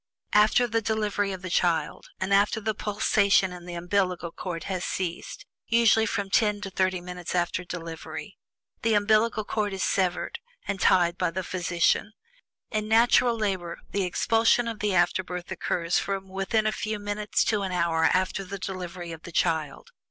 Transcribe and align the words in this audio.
After 0.33 0.65
the 0.65 0.81
delivery 0.81 1.31
of 1.31 1.43
the 1.43 1.49
child, 1.51 2.09
and 2.19 2.33
after 2.33 2.59
the 2.59 2.73
pulsation 2.73 3.53
in 3.53 3.67
the 3.67 3.75
umbillical 3.75 4.31
cord 4.35 4.63
has 4.63 4.83
ceased 4.83 5.45
(usually 5.67 6.07
from 6.07 6.31
ten 6.31 6.59
to 6.61 6.71
thirty 6.71 6.99
minutes 6.99 7.35
after 7.35 7.63
delivery), 7.63 8.35
the 8.81 8.93
umbillical 8.95 9.45
cord 9.45 9.73
is 9.73 9.83
severed 9.83 10.39
and 10.67 10.79
tied 10.81 11.19
by 11.19 11.29
the 11.29 11.43
physician. 11.43 12.13
In 12.71 12.87
natural 12.87 13.37
labor, 13.37 13.77
the 13.91 14.01
expulsion 14.03 14.67
of 14.67 14.79
the 14.79 14.95
afterbirth 14.95 15.51
occurs 15.51 15.99
from 15.99 16.29
within 16.29 16.65
a 16.65 16.71
few 16.71 16.97
minutes 16.97 17.43
to 17.43 17.61
an 17.61 17.71
hour 17.71 18.05
after 18.05 18.43
the 18.43 18.57
delivery 18.57 19.11
of 19.11 19.21
the 19.21 19.31
child. 19.31 19.91